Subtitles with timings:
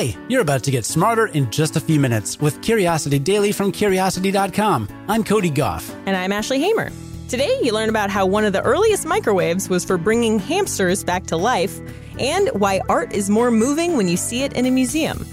[0.00, 3.70] Hi, you're about to get smarter in just a few minutes with Curiosity Daily from
[3.70, 4.88] Curiosity.com.
[5.08, 5.94] I'm Cody Goff.
[6.06, 6.90] And I'm Ashley Hamer.
[7.28, 11.26] Today, you learn about how one of the earliest microwaves was for bringing hamsters back
[11.26, 11.78] to life
[12.18, 15.26] and why art is more moving when you see it in a museum.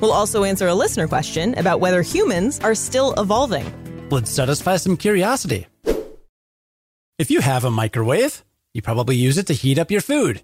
[0.00, 3.66] We'll also answer a listener question about whether humans are still evolving.
[4.08, 5.66] Let's satisfy some curiosity.
[7.18, 10.42] If you have a microwave, you probably use it to heat up your food.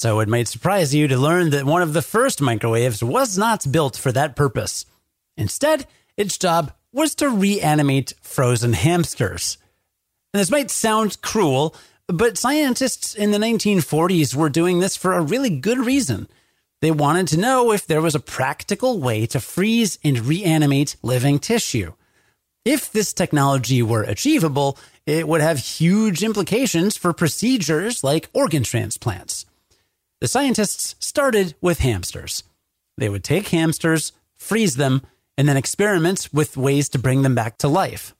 [0.00, 3.70] So it might surprise you to learn that one of the first microwaves was not
[3.70, 4.86] built for that purpose.
[5.36, 5.86] Instead,
[6.16, 9.58] its job was to reanimate frozen hamsters.
[10.32, 11.76] And this might sound cruel,
[12.06, 16.28] but scientists in the 1940s were doing this for a really good reason.
[16.80, 21.38] They wanted to know if there was a practical way to freeze and reanimate living
[21.38, 21.92] tissue.
[22.64, 29.44] If this technology were achievable, it would have huge implications for procedures like organ transplants.
[30.20, 32.44] The scientists started with hamsters.
[32.98, 35.02] They would take hamsters, freeze them,
[35.38, 38.14] and then experiment with ways to bring them back to life.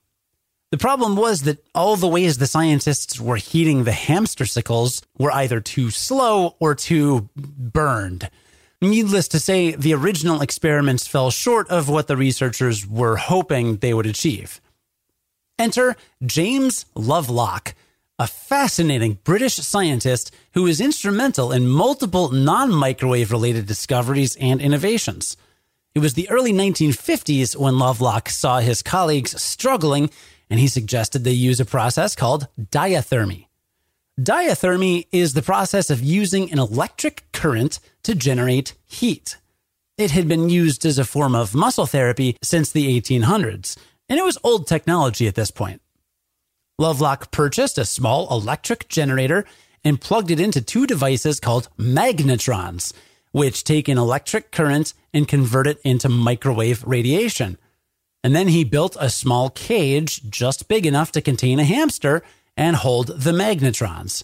[0.71, 5.31] The problem was that all the ways the scientists were heating the hamster sickles were
[5.31, 8.29] either too slow or too burned.
[8.81, 13.93] Needless to say, the original experiments fell short of what the researchers were hoping they
[13.93, 14.59] would achieve.
[15.59, 17.75] Enter James Lovelock,
[18.21, 25.35] a fascinating British scientist who was instrumental in multiple non microwave related discoveries and innovations.
[25.95, 30.11] It was the early 1950s when Lovelock saw his colleagues struggling
[30.51, 33.47] and he suggested they use a process called diathermy.
[34.19, 39.37] Diathermy is the process of using an electric current to generate heat.
[39.97, 43.77] It had been used as a form of muscle therapy since the 1800s,
[44.07, 45.81] and it was old technology at this point.
[46.81, 49.45] Lovelock purchased a small electric generator
[49.83, 52.91] and plugged it into two devices called magnetrons,
[53.31, 57.59] which take an electric current and convert it into microwave radiation.
[58.23, 62.23] And then he built a small cage just big enough to contain a hamster
[62.57, 64.23] and hold the magnetrons.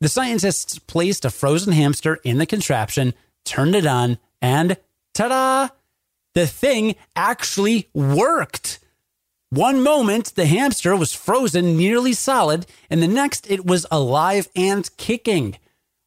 [0.00, 3.12] The scientists placed a frozen hamster in the contraption,
[3.44, 4.78] turned it on, and
[5.12, 5.68] ta da!
[6.34, 8.78] The thing actually worked.
[9.50, 14.88] One moment, the hamster was frozen nearly solid, and the next, it was alive and
[14.96, 15.56] kicking.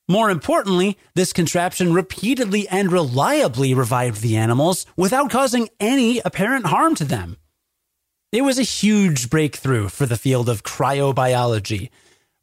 [0.09, 6.95] More importantly, this contraption repeatedly and reliably revived the animals without causing any apparent harm
[6.95, 7.37] to them.
[8.31, 11.91] It was a huge breakthrough for the field of cryobiology,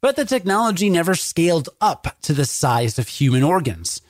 [0.01, 4.01] but the technology never scaled up to the size of human organs.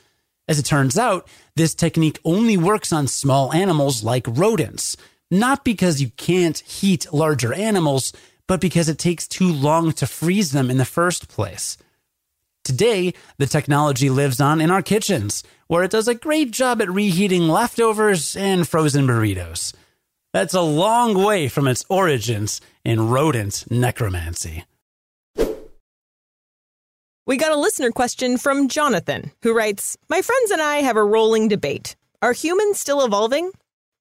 [0.48, 4.96] As it turns out, this technique only works on small animals like rodents,
[5.30, 8.14] not because you can't heat larger animals,
[8.48, 11.78] but because it takes too long to freeze them in the first place.
[12.64, 16.92] Today, the technology lives on in our kitchens, where it does a great job at
[16.92, 19.74] reheating leftovers and frozen burritos.
[20.34, 24.66] That's a long way from its origins in rodent necromancy.
[27.26, 31.04] We got a listener question from Jonathan, who writes My friends and I have a
[31.04, 31.96] rolling debate.
[32.22, 33.52] Are humans still evolving?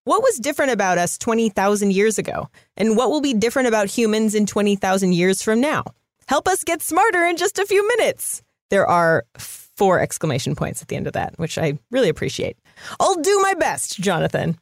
[0.06, 2.48] What was different about us 20,000 years ago?
[2.76, 5.82] And what will be different about humans in 20,000 years from now?
[6.28, 8.40] Help us get smarter in just a few minutes.
[8.70, 12.56] There are four exclamation points at the end of that, which I really appreciate.
[13.00, 14.56] I'll do my best, Jonathan.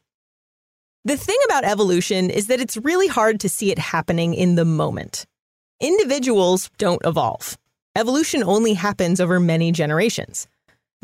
[1.03, 4.65] The thing about evolution is that it's really hard to see it happening in the
[4.65, 5.27] moment.
[5.79, 7.55] Individuals don't evolve.
[7.95, 10.47] Evolution only happens over many generations.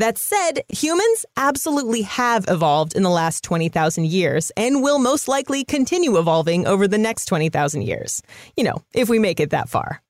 [0.02, 5.64] That said, humans absolutely have evolved in the last 20,000 years and will most likely
[5.64, 8.24] continue evolving over the next 20,000 years.
[8.58, 10.02] You know, if we make it that far.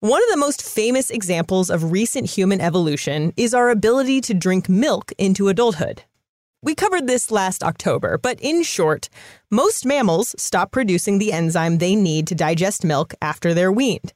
[0.00, 4.68] One of the most famous examples of recent human evolution is our ability to drink
[4.68, 6.02] milk into adulthood.
[6.60, 9.08] We covered this last October, but in short,
[9.48, 14.12] most mammals stop producing the enzyme they need to digest milk after they're weaned.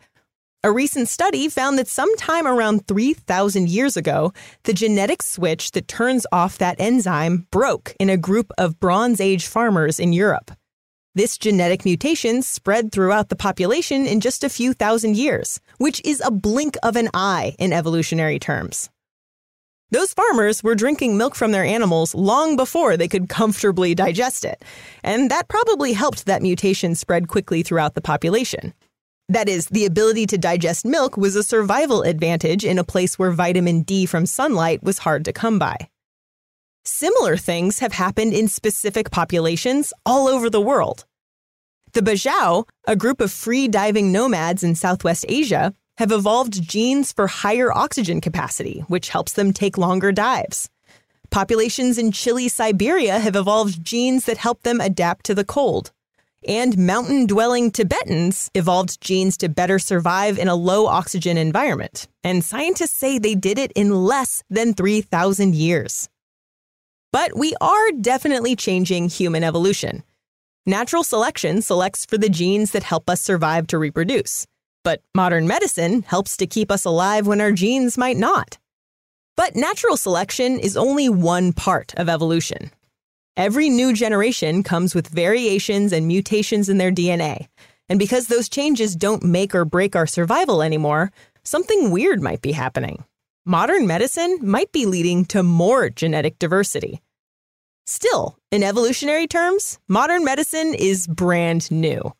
[0.65, 6.25] A recent study found that sometime around 3,000 years ago, the genetic switch that turns
[6.31, 10.53] off that enzyme broke in a group of Bronze Age farmers in Europe.
[11.17, 16.23] This genetic mutation spread throughout the population in just a few thousand years, which is
[16.25, 18.89] a blink of an eye in evolutionary terms.
[19.91, 24.65] Those farmers were drinking milk from their animals long before they could comfortably digest it,
[25.03, 28.73] and that probably helped that mutation spread quickly throughout the population.
[29.33, 33.31] That is, the ability to digest milk was a survival advantage in a place where
[33.31, 35.89] vitamin D from sunlight was hard to come by.
[36.85, 41.07] Similar things have happened in specific populations all over the world.
[41.95, 47.27] The Bajau, a group of free diving nomads in Southwest Asia, have evolved genes for
[47.27, 50.69] higher oxygen capacity, which helps them take longer dives.
[51.31, 55.91] Populations in chilly, Siberia have evolved genes that help them adapt to the cold.
[56.47, 62.09] And mountain dwelling Tibetans evolved genes to better survive in a low oxygen environment.
[62.25, 66.09] And scientists say they did it in less than 3,000 years.
[67.13, 70.03] But we are definitely changing human evolution.
[70.67, 74.47] Natural selection selects for the genes that help us survive to reproduce.
[74.83, 78.59] But modern medicine helps to keep us alive when our genes might not.
[79.37, 82.71] But natural selection is only one part of evolution.
[83.37, 87.49] Every new generation comes with variations and mutations in their DNA.
[87.89, 91.13] And because those changes don't make or break our survival anymore,
[91.43, 93.05] something weird might be happening.
[93.47, 97.01] Modern medicine might be leading to more genetic diversity.
[97.87, 102.13] Still, in evolutionary terms, modern medicine is brand new.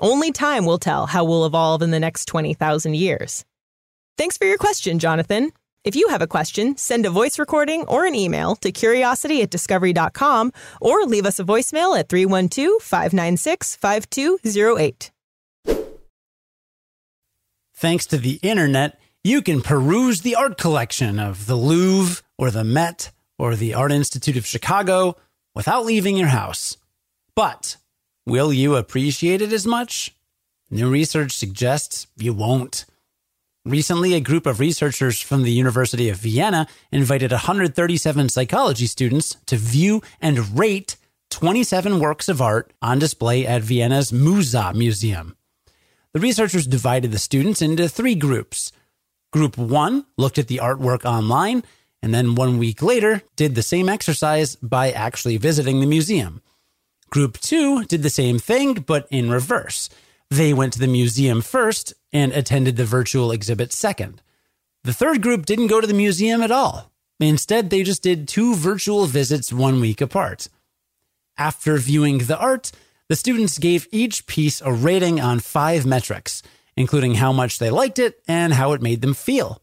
[0.00, 3.44] Only time will tell how we'll evolve in the next 20,000 years.
[4.18, 5.52] Thanks for your question, Jonathan.
[5.86, 9.50] If you have a question, send a voice recording or an email to curiosity at
[9.50, 15.12] discovery.com or leave us a voicemail at 312 596 5208.
[17.72, 22.64] Thanks to the internet, you can peruse the art collection of the Louvre or the
[22.64, 25.16] Met or the Art Institute of Chicago
[25.54, 26.78] without leaving your house.
[27.36, 27.76] But
[28.26, 30.16] will you appreciate it as much?
[30.68, 32.86] New research suggests you won't.
[33.66, 39.56] Recently, a group of researchers from the University of Vienna invited 137 psychology students to
[39.56, 40.96] view and rate
[41.30, 45.36] 27 works of art on display at Vienna's Musa Museum.
[46.12, 48.70] The researchers divided the students into three groups.
[49.32, 51.64] Group one looked at the artwork online,
[52.00, 56.40] and then one week later did the same exercise by actually visiting the museum.
[57.10, 59.90] Group two did the same thing, but in reverse.
[60.30, 64.22] They went to the museum first and attended the virtual exhibit second.
[64.82, 66.90] The third group didn't go to the museum at all.
[67.20, 70.48] Instead, they just did two virtual visits one week apart.
[71.38, 72.72] After viewing the art,
[73.08, 76.42] the students gave each piece a rating on five metrics,
[76.76, 79.62] including how much they liked it and how it made them feel.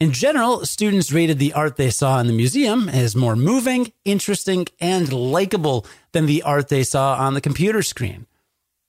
[0.00, 4.66] In general, students rated the art they saw in the museum as more moving, interesting,
[4.80, 8.26] and likable than the art they saw on the computer screen.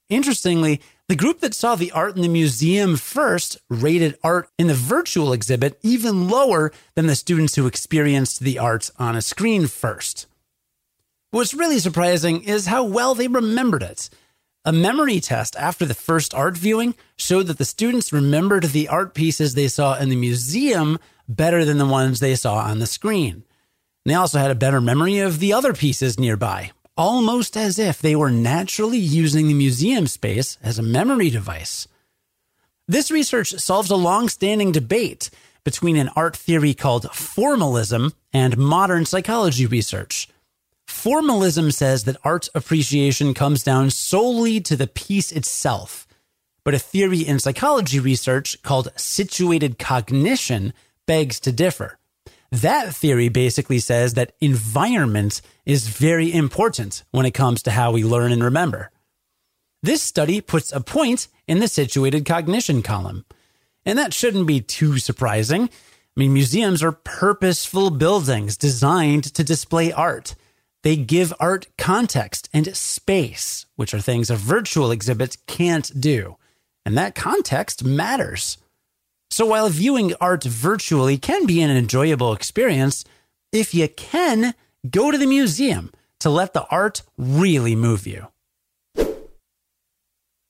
[0.09, 4.73] Interestingly, the group that saw the art in the museum first rated art in the
[4.73, 10.27] virtual exhibit even lower than the students who experienced the art on a screen first.
[11.31, 14.09] What's really surprising is how well they remembered it.
[14.63, 19.13] A memory test after the first art viewing showed that the students remembered the art
[19.13, 20.97] pieces they saw in the museum
[21.27, 23.43] better than the ones they saw on the screen.
[24.05, 28.15] They also had a better memory of the other pieces nearby, almost as if they
[28.15, 31.87] were naturally using the museum space as a memory device.
[32.87, 35.29] This research solves a long standing debate
[35.63, 40.29] between an art theory called formalism and modern psychology research.
[40.85, 46.07] Formalism says that art appreciation comes down solely to the piece itself,
[46.63, 50.73] but a theory in psychology research called situated cognition
[51.07, 51.97] begs to differ.
[52.51, 58.03] That theory basically says that environment is very important when it comes to how we
[58.03, 58.91] learn and remember.
[59.83, 63.25] This study puts a point in the situated cognition column.
[63.85, 65.63] And that shouldn't be too surprising.
[65.63, 65.69] I
[66.19, 70.35] mean, museums are purposeful buildings designed to display art.
[70.81, 76.37] They give art context and space, which are things a virtual exhibit can't do.
[76.85, 78.57] And that context matters.
[79.35, 83.03] So while viewing art virtually can be an enjoyable experience,
[83.51, 84.53] if you can,
[84.89, 88.27] go to the museum to let the art really move you.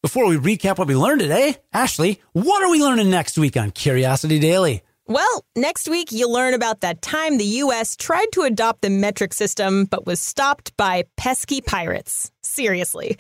[0.04, 3.72] Before we recap what we learned today, Ashley, what are we learning next week on
[3.72, 4.84] Curiosity Daily?
[5.08, 9.34] Well, next week you'll learn about that time the US tried to adopt the metric
[9.34, 12.32] system but was stopped by pesky pirates.
[12.44, 13.18] Seriously.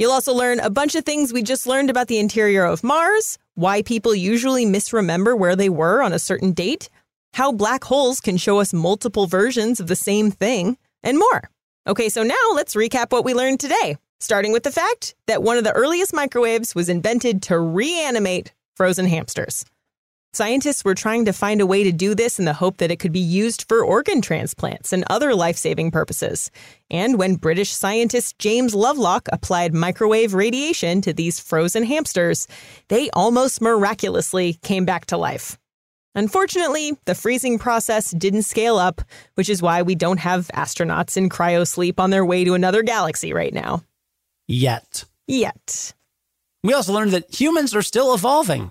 [0.00, 3.36] You'll also learn a bunch of things we just learned about the interior of Mars,
[3.54, 6.88] why people usually misremember where they were on a certain date,
[7.34, 11.50] how black holes can show us multiple versions of the same thing, and more.
[11.86, 15.58] Okay, so now let's recap what we learned today, starting with the fact that one
[15.58, 19.66] of the earliest microwaves was invented to reanimate frozen hamsters.
[20.32, 23.00] Scientists were trying to find a way to do this in the hope that it
[23.00, 26.52] could be used for organ transplants and other life saving purposes.
[26.88, 32.46] And when British scientist James Lovelock applied microwave radiation to these frozen hamsters,
[32.86, 35.58] they almost miraculously came back to life.
[36.14, 39.02] Unfortunately, the freezing process didn't scale up,
[39.34, 43.32] which is why we don't have astronauts in cryosleep on their way to another galaxy
[43.32, 43.82] right now.
[44.46, 45.06] Yet.
[45.26, 45.92] Yet.
[46.62, 48.70] We also learned that humans are still evolving.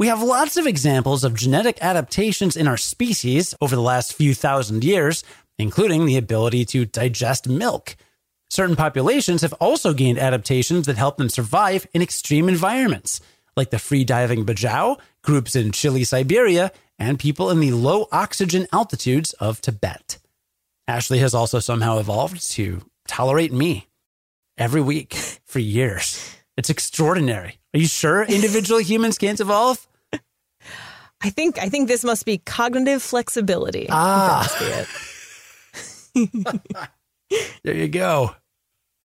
[0.00, 4.34] We have lots of examples of genetic adaptations in our species over the last few
[4.34, 5.22] thousand years,
[5.56, 7.94] including the ability to digest milk.
[8.50, 13.20] Certain populations have also gained adaptations that help them survive in extreme environments,
[13.56, 18.66] like the free diving Bajau, groups in chilly, Siberia, and people in the low oxygen
[18.72, 20.18] altitudes of Tibet.
[20.88, 23.86] Ashley has also somehow evolved to tolerate me
[24.58, 26.36] every week for years.
[26.56, 27.58] It's extraordinary.
[27.74, 29.86] Are you sure individual humans can't evolve?
[31.20, 33.86] I think I think this must be cognitive flexibility.
[33.90, 34.48] Ah.
[34.58, 34.88] That
[36.14, 36.80] must be it.
[37.64, 38.36] There you go.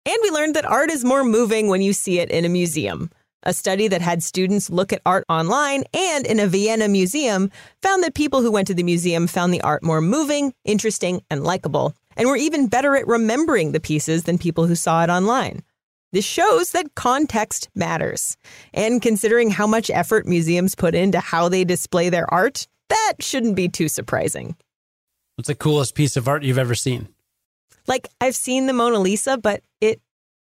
[0.06, 3.10] And we learned that art is more moving when you see it in a museum.
[3.44, 8.04] A study that had students look at art online and in a Vienna museum found
[8.04, 11.94] that people who went to the museum found the art more moving, interesting, and likable,
[12.18, 15.62] and were even better at remembering the pieces than people who saw it online.
[16.14, 18.38] This shows that context matters.
[18.74, 23.56] And considering how much effort museums put into how they display their art, that shouldn't
[23.56, 24.56] be too surprising.
[25.36, 27.10] What's the coolest piece of art you've ever seen?
[27.88, 30.02] Like I've seen the Mona Lisa, but it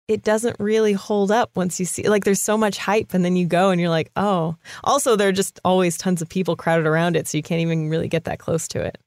[0.08, 3.36] it doesn't really hold up once you see like there's so much hype and then
[3.36, 6.86] you go and you're like, "Oh." Also, there are just always tons of people crowded
[6.86, 8.98] around it, so you can't even really get that close to it.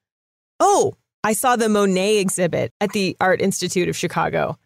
[0.59, 4.59] Oh, I saw the Monet exhibit at the Art Institute of Chicago.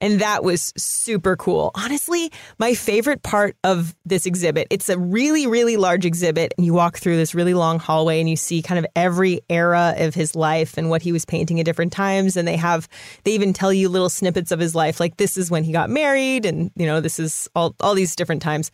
[0.00, 1.70] And that was super cool.
[1.74, 6.54] Honestly, my favorite part of this exhibit, it's a really, really large exhibit.
[6.56, 9.94] And you walk through this really long hallway and you see kind of every era
[9.98, 12.36] of his life and what he was painting at different times.
[12.36, 12.88] And they have,
[13.24, 15.00] they even tell you little snippets of his life.
[15.00, 18.16] Like this is when he got married and, you know, this is all, all these
[18.16, 18.70] different times.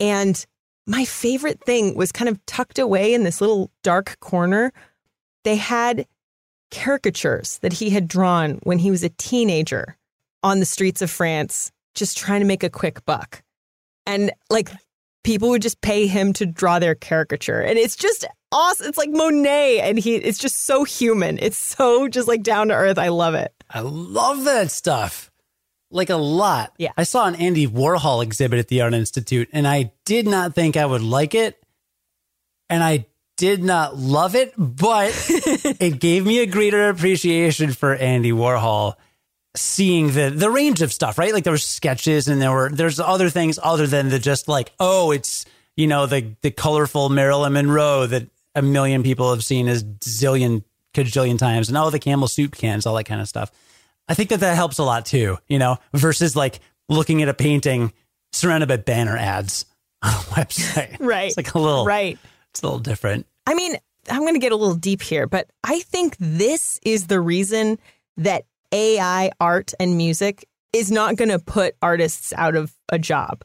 [0.00, 0.44] And
[0.86, 4.72] my favorite thing was kind of tucked away in this little dark corner.
[5.44, 6.06] They had
[6.70, 9.96] caricatures that he had drawn when he was a teenager
[10.44, 13.42] on the streets of France, just trying to make a quick buck.
[14.06, 14.70] And like
[15.24, 17.60] people would just pay him to draw their caricature.
[17.60, 18.86] And it's just awesome.
[18.86, 21.38] It's like Monet and he it's just so human.
[21.40, 22.98] It's so just like down to earth.
[22.98, 23.52] I love it.
[23.70, 25.30] I love that stuff.
[25.90, 26.74] Like a lot.
[26.76, 26.92] Yeah.
[26.96, 30.76] I saw an Andy Warhol exhibit at the Art Institute and I did not think
[30.76, 31.58] I would like it.
[32.68, 38.32] And I did not love it, but it gave me a greater appreciation for Andy
[38.32, 38.94] Warhol
[39.56, 41.32] seeing the the range of stuff, right?
[41.32, 44.72] Like there were sketches and there were there's other things other than the just like,
[44.80, 45.46] oh, it's
[45.76, 50.64] you know, the the colorful Marilyn Monroe that a million people have seen a zillion
[50.94, 53.50] cajillion times and all the Campbell soup cans, all that kind of stuff.
[54.08, 57.34] I think that that helps a lot too, you know, versus like looking at a
[57.34, 57.92] painting
[58.32, 59.66] surrounded by banner ads
[60.02, 60.98] on a website.
[61.00, 61.28] Right.
[61.28, 62.18] It's like a little Right.
[62.50, 63.26] It's a little different.
[63.46, 63.76] I mean,
[64.08, 67.78] I'm going to get a little deep here, but I think this is the reason
[68.18, 73.44] that AI art and music is not going to put artists out of a job.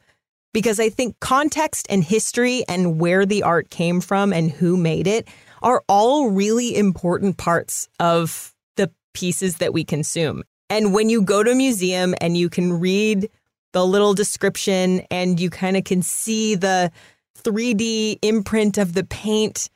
[0.51, 5.05] Because I think context and history and where the art came from and who made
[5.05, 5.27] it
[5.61, 10.43] are all really important parts of the pieces that we consume.
[10.71, 13.29] And when you go to a museum and you can read
[13.73, 16.91] the little description and you kind of can see the
[17.37, 19.69] 3D imprint of the paint,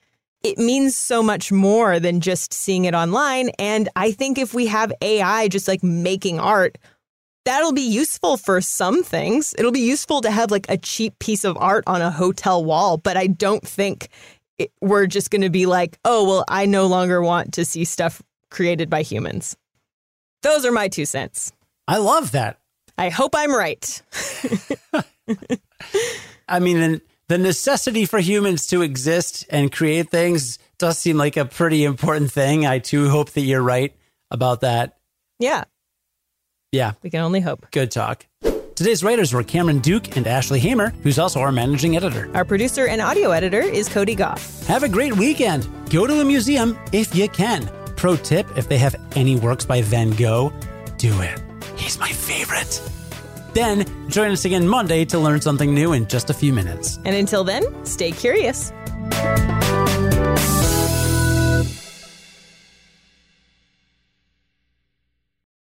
[0.44, 3.50] it means so much more than just seeing it online.
[3.60, 6.78] And I think if we have AI just like making art,
[7.46, 9.56] that'll be useful for some things.
[9.58, 12.98] It'll be useful to have like a cheap piece of art on a hotel wall,
[12.98, 14.10] but I don't think
[14.58, 17.86] it, we're just going to be like, oh, well, I no longer want to see
[17.86, 19.56] stuff created by humans.
[20.42, 21.54] Those are my two cents.
[21.88, 22.60] I love that.
[22.98, 24.02] I hope I'm right.
[26.48, 31.46] I mean, the necessity for humans to exist and create things does seem like a
[31.46, 32.66] pretty important thing.
[32.66, 33.96] I too hope that you're right
[34.32, 34.98] about that.
[35.40, 35.64] Yeah,
[36.72, 37.68] Yeah, we can only hope.
[37.72, 38.26] good talk.
[38.76, 42.30] Today's writers were Cameron Duke and Ashley Hamer, who's also our managing editor.
[42.34, 44.66] Our producer and audio editor is Cody Goff.
[44.66, 45.68] Have a great weekend.
[45.92, 47.70] Go to a museum if you can.
[47.96, 50.52] Pro tip if they have any works by Van Gogh,
[50.98, 51.40] do it.
[51.78, 52.82] He's my favorite.
[53.54, 56.98] Then join us again Monday to learn something new in just a few minutes.
[57.06, 58.72] And until then, stay curious.